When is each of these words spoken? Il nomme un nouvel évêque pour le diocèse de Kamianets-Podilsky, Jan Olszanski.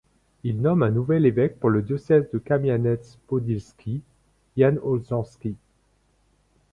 Il 0.41 0.63
nomme 0.63 0.81
un 0.81 0.89
nouvel 0.89 1.27
évêque 1.27 1.59
pour 1.59 1.69
le 1.69 1.83
diocèse 1.83 2.27
de 2.31 2.39
Kamianets-Podilsky, 2.39 4.01
Jan 4.57 4.77
Olszanski. 4.81 5.55